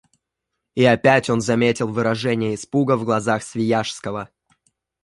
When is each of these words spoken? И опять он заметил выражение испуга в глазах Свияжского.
И 0.73 0.83
опять 0.83 1.29
он 1.29 1.41
заметил 1.41 1.87
выражение 1.87 2.55
испуга 2.55 2.97
в 2.97 3.05
глазах 3.05 3.43
Свияжского. 3.43 4.31